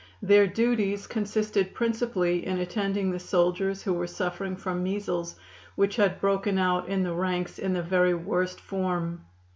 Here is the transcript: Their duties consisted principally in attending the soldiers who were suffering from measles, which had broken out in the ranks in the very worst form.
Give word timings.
Their 0.23 0.47
duties 0.47 1.05
consisted 1.05 1.75
principally 1.75 2.43
in 2.43 2.57
attending 2.57 3.11
the 3.11 3.19
soldiers 3.19 3.83
who 3.83 3.93
were 3.93 4.07
suffering 4.07 4.55
from 4.55 4.81
measles, 4.81 5.35
which 5.75 5.95
had 5.97 6.19
broken 6.19 6.57
out 6.57 6.89
in 6.89 7.03
the 7.03 7.13
ranks 7.13 7.59
in 7.59 7.73
the 7.73 7.83
very 7.83 8.15
worst 8.15 8.59
form. 8.59 9.25